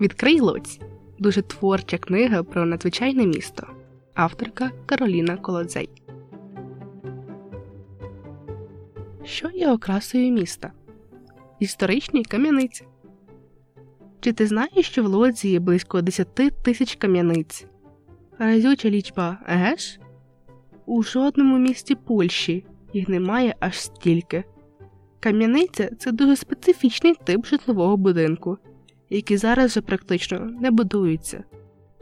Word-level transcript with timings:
Відкрий 0.00 0.40
Луць 0.40 0.80
дуже 1.18 1.42
творча 1.42 1.98
книга 1.98 2.42
про 2.42 2.66
надзвичайне 2.66 3.26
місто. 3.26 3.66
Авторка 4.14 4.70
Кароліна 4.86 5.36
Колодзей. 5.36 5.88
Що 9.24 9.50
є 9.50 9.72
окрасою 9.72 10.32
міста? 10.32 10.72
Історичні 11.58 12.24
кам'яниці. 12.24 12.84
Чи 14.20 14.32
ти 14.32 14.46
знаєш, 14.46 14.86
що 14.86 15.02
в 15.02 15.06
Лодзі 15.06 15.50
є 15.50 15.60
близько 15.60 16.02
10 16.02 16.28
тисяч 16.62 16.96
кам'яниць? 16.96 17.66
Разюча 18.38 18.90
лічба, 18.90 19.38
еге? 19.48 19.76
У 20.86 21.02
жодному 21.02 21.58
місті 21.58 21.94
Польщі 21.94 22.64
їх 22.92 23.08
немає 23.08 23.54
аж 23.60 23.80
стільки. 23.80 24.44
Кам'яниця 25.20 25.90
це 25.98 26.12
дуже 26.12 26.36
специфічний 26.36 27.14
тип 27.24 27.46
житлового 27.46 27.96
будинку, 27.96 28.58
які 29.10 29.36
зараз 29.36 29.70
вже 29.70 29.80
практично 29.80 30.38
не 30.60 30.70
будуються. 30.70 31.44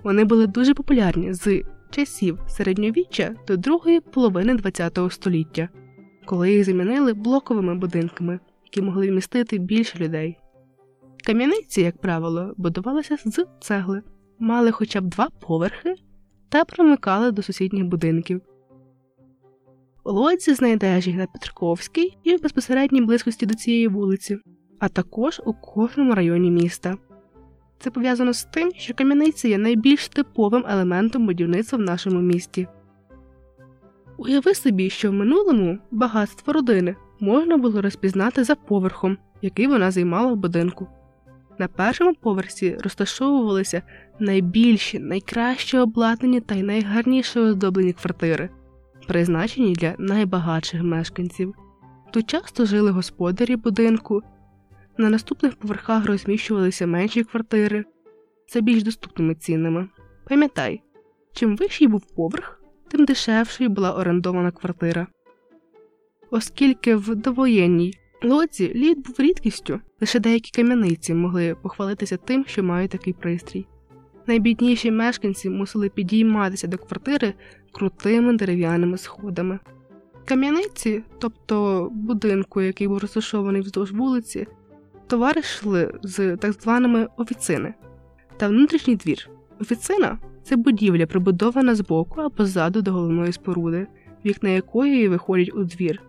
Вони 0.05 0.24
були 0.24 0.47
дуже 0.47 0.74
популярні 0.74 1.33
з 1.33 1.62
часів 1.91 2.38
середньовіччя 2.48 3.34
до 3.48 3.56
другої 3.56 4.01
половини 4.01 4.59
ХХ 4.59 5.12
століття, 5.12 5.69
коли 6.24 6.52
їх 6.52 6.64
замінили 6.64 7.14
блоковими 7.14 7.74
будинками, 7.74 8.41
які 8.64 8.83
могли 8.83 9.11
вмістити 9.11 9.59
більше 9.59 9.98
людей. 9.98 10.38
Кам'яниці, 11.27 11.80
як 11.80 12.00
правило, 12.00 12.55
будувалися 12.56 13.16
з 13.25 13.47
цегли, 13.61 14.02
мали 14.38 14.70
хоча 14.70 15.00
б 15.00 15.05
два 15.05 15.28
поверхи 15.41 15.95
та 16.48 16.64
промикали 16.64 17.30
до 17.30 17.42
сусідніх 17.42 17.84
будинків. 17.84 18.41
У 20.05 20.12
Лодзі 20.12 20.55
знайдеш 20.55 21.06
їх 21.06 21.16
на 21.16 21.27
Петраковській 21.27 22.16
і 22.25 22.36
в 22.36 22.42
безпосередній 22.42 23.00
близькості 23.00 23.47
до 23.47 23.55
цієї 23.55 23.88
вулиці, 23.88 24.38
а 24.78 24.88
також 24.88 25.42
у 25.44 25.52
кожному 25.52 26.14
районі 26.14 26.50
міста. 26.50 26.96
Це 27.78 27.90
пов'язано 27.90 28.32
з 28.32 28.44
тим, 28.44 28.72
що 28.77 28.94
кам'яниці 28.94 29.48
є 29.48 29.58
найбільш 29.58 30.08
типовим 30.08 30.64
елементом 30.68 31.27
будівництва 31.27 31.78
в 31.78 31.83
нашому 31.83 32.20
місті. 32.20 32.66
Уяви 34.18 34.55
собі, 34.55 34.91
що 34.91 35.10
в 35.10 35.14
минулому 35.14 35.78
багатство 35.91 36.52
родини 36.52 36.96
можна 37.20 37.56
було 37.56 37.83
розпізнати 37.83 38.44
за 38.44 38.55
поверхом, 38.55 39.18
який 39.42 39.66
вона 39.66 39.91
займала 39.91 40.33
в 40.33 40.36
будинку. 40.36 40.86
На 41.58 41.68
першому 41.68 42.14
поверсі 42.14 42.77
розташовувалися 42.84 43.83
найбільші, 44.18 44.98
найкраще 44.98 45.80
обладнані 45.80 46.40
та 46.40 46.55
й 46.55 46.62
найгарніше 46.62 47.40
оздоблені 47.40 47.92
квартири, 47.92 48.48
призначені 49.06 49.72
для 49.72 49.94
найбагатших 49.98 50.83
мешканців. 50.83 51.55
Тут 52.11 52.27
часто 52.27 52.66
жили 52.66 52.90
господарі 52.90 53.56
будинку, 53.56 54.22
на 54.98 55.11
наступних 55.11 55.56
поверхах 55.56 56.06
розміщувалися 56.06 56.86
менші 56.86 57.25
квартири 57.25 57.84
за 58.48 58.61
більш 58.61 58.83
доступними 58.83 59.34
цінами. 59.34 59.89
Пам'ятай, 60.28 60.83
чим 61.33 61.56
вищий 61.56 61.89
був 61.89 62.14
поверх, 62.14 62.61
тим 62.89 63.05
дешевшою 63.05 63.70
була 63.70 63.97
орендована 63.97 64.50
квартира. 64.50 65.06
Оскільки 66.30 66.97
в 66.97 67.14
довоєнній 67.14 67.94
лодзі 68.22 68.74
лід 68.74 68.98
був 69.06 69.14
рідкістю, 69.19 69.80
лише 70.00 70.19
деякі 70.19 70.50
кам'яниці 70.50 71.14
могли 71.14 71.55
похвалитися 71.62 72.17
тим, 72.17 72.44
що 72.47 72.62
мають 72.62 72.91
такий 72.91 73.12
пристрій. 73.12 73.67
Найбідніші 74.27 74.91
мешканці 74.91 75.50
мусили 75.50 75.89
підійматися 75.89 76.67
до 76.67 76.78
квартири 76.78 77.34
крутими 77.72 78.36
дерев'яними 78.36 78.98
сходами. 78.98 79.58
Кам'яниці, 80.24 81.02
тобто 81.19 81.89
будинку, 81.92 82.61
який 82.61 82.89
був 82.89 82.98
розташований 82.98 83.62
вздовж 83.62 83.92
вулиці, 83.92 84.47
товаришили 85.06 85.92
з 86.02 86.36
так 86.36 86.52
званими 86.52 87.08
офіцини 87.16 87.74
та 88.36 88.48
внутрішній 88.48 88.96
двір. 88.96 89.30
Офіцина 89.60 90.18
це 90.42 90.56
будівля, 90.56 91.06
прибудована 91.06 91.74
збоку 91.74 92.20
або 92.20 92.46
ззаду 92.46 92.83
до 92.83 92.92
головної 92.92 93.33
споруди, 93.33 93.86
вікна 94.24 94.48
якої 94.48 95.08
виходять 95.08 95.55
у 95.55 95.64
двір. 95.64 96.02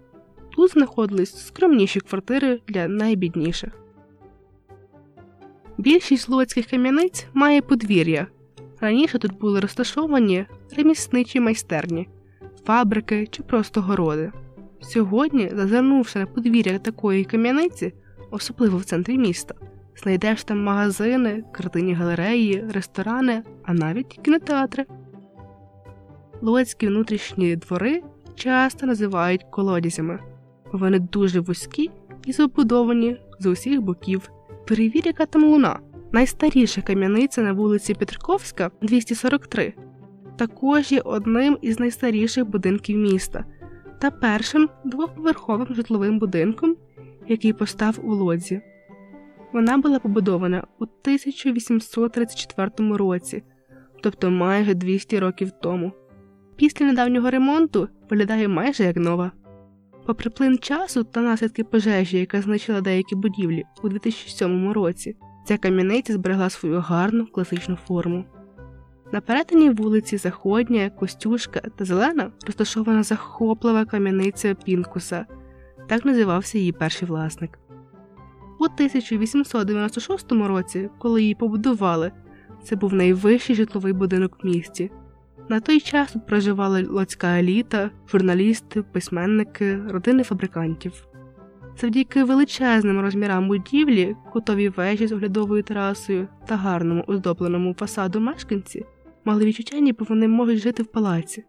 Тут 0.50 0.72
знаходились 0.72 1.48
скромніші 1.48 2.00
квартири 2.00 2.62
для 2.68 2.88
найбідніших. 2.88 3.72
Більшість 5.78 6.30
луцьких 6.30 6.66
кам'яниць 6.66 7.28
має 7.34 7.62
подвір'я. 7.62 8.28
Раніше 8.80 9.20
тут 9.20 9.40
були 9.40 9.60
розташовані 9.60 10.46
ремісничі 10.78 11.40
майстерні, 11.40 12.10
фабрики 12.66 13.28
чи 13.32 13.44
просто 13.44 13.82
городи. 13.82 14.32
Сьогодні, 14.82 15.50
зазирнувши 15.54 16.20
на 16.20 16.26
подвір'я 16.26 16.80
такої 16.80 17.24
кам'яниці, 17.24 17.94
особливо 18.32 18.78
в 18.78 18.84
центрі 18.84 19.18
міста, 19.18 19.56
знайдеш 20.04 20.44
там 20.44 20.64
магазини, 20.64 21.44
картинні 21.52 21.94
галереї, 21.94 22.66
ресторани, 22.70 23.44
а 23.64 23.74
навіть 23.74 24.20
кінотеатри. 24.24 24.86
Луцькі 26.42 26.88
внутрішні 26.88 27.56
двори 27.56 28.04
часто 28.36 28.88
називають 28.88 29.46
колодязями. 29.52 30.20
Вони 30.72 31.00
дуже 31.00 31.40
вузькі 31.40 31.90
і 32.26 32.32
забудовані 32.32 33.18
з 33.40 33.46
усіх 33.46 33.82
боків. 33.82 34.32
Перевір, 34.68 35.02
яка 35.06 35.26
там 35.26 35.44
луна. 35.44 35.80
Найстаріша 36.12 36.82
кам'яниця 36.82 37.42
на 37.42 37.54
вулиці 37.54 37.94
Петриковська 37.94 38.72
243, 38.82 39.74
також 40.38 40.92
є 40.92 41.02
одним 41.02 41.58
із 41.62 41.80
найстаріших 41.80 42.46
будинків 42.46 42.98
міста 42.98 43.46
та 44.00 44.12
першим 44.12 44.70
двоповерховим 44.86 45.76
житловим 45.76 46.20
будинком, 46.20 46.76
який 47.28 47.54
постав 47.54 48.00
у 48.04 48.16
лодзі. 48.16 48.62
Вона 49.54 49.78
була 49.78 50.00
побудована 50.00 50.64
у 50.80 50.84
1834 50.84 52.72
році, 52.98 53.44
тобто 54.04 54.32
майже 54.32 54.74
200 54.74 55.20
років 55.20 55.52
тому. 55.52 55.92
Після 56.56 56.86
недавнього 56.86 57.30
ремонту 57.30 57.88
виглядає 58.10 58.48
майже 58.48 58.84
як 58.84 58.96
нова. 58.96 59.32
Попри 60.06 60.30
плин 60.30 60.58
часу 60.58 61.04
та 61.04 61.22
наслідки 61.22 61.64
пожежі, 61.64 62.18
яка 62.20 62.42
знищила 62.42 62.82
деякі 62.82 63.16
будівлі 63.16 63.64
у 63.84 63.90
2007 63.90 64.72
році, 64.72 65.16
ця 65.46 65.58
кам'яниця 65.58 66.14
зберегла 66.14 66.50
свою 66.50 66.80
гарну 66.80 67.26
класичну 67.26 67.76
форму. 67.76 68.26
На 69.12 69.22
перетині 69.22 69.70
вулиці 69.70 70.18
Заходня, 70.18 70.90
Костюшка 70.90 71.60
та 71.60 71.86
Зелена 71.86 72.32
розташована 72.46 73.04
захоплива 73.04 73.86
кам'яниця 73.86 74.56
Пінкуса, 74.66 75.26
так 75.88 76.06
називався 76.06 76.58
її 76.58 76.72
перший 76.72 77.08
власник. 77.08 77.60
У 78.60 78.64
1896 78.64 80.32
році, 80.32 80.90
коли 80.98 81.22
її 81.22 81.36
побудували, 81.36 82.12
це 82.64 82.76
був 82.76 82.94
найвищий 82.94 83.56
житловий 83.56 83.94
будинок 83.94 84.38
в 84.44 84.48
місті. 84.48 84.92
На 85.50 85.60
той 85.60 85.80
час 85.80 86.12
тут 86.12 86.26
проживала 86.26 86.84
лоцька 86.90 87.28
еліта, 87.28 87.92
журналісти, 88.12 88.82
письменники, 88.82 89.80
родини 89.88 90.24
фабрикантів. 90.24 91.08
Завдяки 91.82 92.24
величезним 92.24 93.00
розмірам 93.00 93.48
будівлі, 93.48 94.16
кутовій 94.32 94.70
вежі 94.70 95.08
з 95.08 95.12
оглядовою 95.12 95.64
терасою 95.64 96.28
та 96.48 96.56
гарному 96.56 97.04
оздобленому 97.08 97.74
фасаду 97.74 98.20
мешканці 98.20 98.86
мали 99.26 99.46
відчуття, 99.46 99.80
ніби 99.80 100.06
вони 100.10 100.28
можуть 100.28 100.60
жити 100.60 100.84
в 100.84 100.86
палаці. 100.86 101.46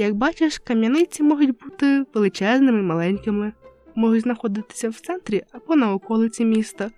Як 0.00 0.14
бачиш, 0.14 0.58
кам'яниці 0.58 1.22
можуть 1.22 1.58
бути 1.64 2.04
величезними, 2.14 2.82
маленькими, 2.82 3.52
можуть 3.94 4.22
знаходитися 4.22 4.88
в 4.88 4.94
центрі 4.94 5.42
або 5.52 5.76
на 5.76 5.92
околиці 5.92 6.44
міста, 6.44 6.90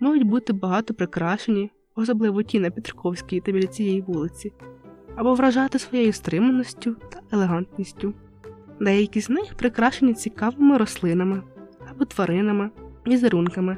можуть 0.00 0.22
бути 0.22 0.52
багато 0.52 0.94
прикрашені, 0.94 1.70
особливо 1.94 2.42
ті 2.42 2.60
на 2.60 2.70
Петраковській 2.70 3.40
та 3.40 3.52
біля 3.52 3.66
цієї 3.66 4.00
вулиці, 4.00 4.52
або 5.16 5.34
вражати 5.34 5.78
своєю 5.78 6.12
стриманості 6.12 6.90
та 7.12 7.20
елегантністю. 7.32 8.14
Деякі 8.80 9.20
з 9.20 9.30
них 9.30 9.54
прикрашені 9.54 10.14
цікавими 10.14 10.78
рослинами 10.78 11.42
або 11.90 12.04
тваринами, 12.04 12.70
візерунками, 13.06 13.76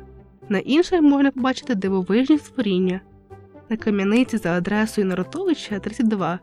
на 0.48 0.58
інших 0.58 1.02
можна 1.02 1.30
побачити 1.30 1.74
дивовижні 1.74 2.38
створіння. 2.38 3.00
На 3.68 3.76
кам'яниці 3.76 4.36
за 4.36 4.52
адресою 4.52 5.06
Наротовича 5.06 5.78
32, 5.78 6.38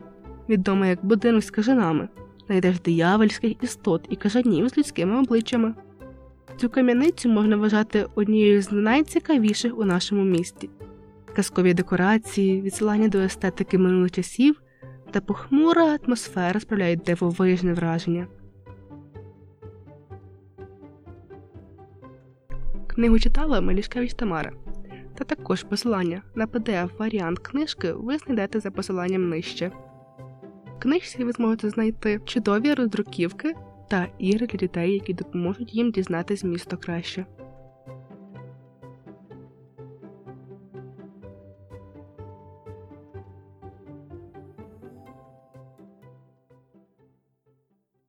відома 0.48 0.86
як 0.86 1.04
будинок 1.04 1.42
з 1.42 1.50
кажанами, 1.50 2.08
знайдеш 2.46 2.80
диявольських 2.80 3.62
істот 3.62 4.06
і 4.10 4.16
кажанів 4.16 4.68
з 4.68 4.78
людськими 4.78 5.18
обличчями. 5.18 5.74
Цю 6.56 6.68
кам'яницю 6.68 7.28
можна 7.28 7.56
вважати 7.56 8.06
однією 8.14 8.62
з 8.62 8.72
найцікавіших 8.72 9.78
у 9.78 9.84
нашому 9.84 10.24
місті. 10.24 10.70
Казкові 11.36 11.74
декорації, 11.74 12.62
відсилання 12.62 13.08
до 13.08 13.18
естетики 13.18 13.78
минулих 13.78 14.10
часів 14.10 14.62
та 15.10 15.20
похмура 15.20 15.98
атмосфера 16.04 16.60
справляють 16.60 17.00
дивовижне 17.00 17.72
враження. 17.72 18.26
Книгу 22.86 23.18
читала 23.18 23.60
Мелішкевич 23.60 24.14
Тамара. 24.14 24.52
Та 25.14 25.24
також 25.24 25.62
посилання 25.62 26.22
на 26.34 26.46
pdf 26.46 26.90
варіант 26.98 27.38
книжки 27.38 27.92
ви 27.92 28.18
знайдете 28.18 28.60
за 28.60 28.70
посиланням 28.70 29.28
нижче. 29.28 29.72
Книжці 30.78 31.24
ви 31.24 31.32
зможете 31.32 31.70
знайти 31.70 32.20
чудові 32.24 32.74
роздруківки 32.74 33.54
та 33.88 34.08
ігри 34.18 34.46
для 34.46 34.58
дітей, 34.58 34.92
які 34.92 35.14
допоможуть 35.14 35.74
їм 35.74 35.90
дізнатись 35.90 36.44
місто 36.44 36.76
краще. 36.76 37.26